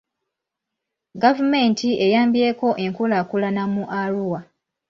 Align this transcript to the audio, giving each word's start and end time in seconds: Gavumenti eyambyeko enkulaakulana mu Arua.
Gavumenti 1.23 1.89
eyambyeko 2.05 2.67
enkulaakulana 2.85 3.63
mu 3.73 3.83
Arua. 3.99 4.39